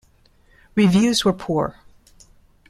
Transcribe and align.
Reviews 0.73 1.23
were 1.23 1.31
poor. 1.31 1.75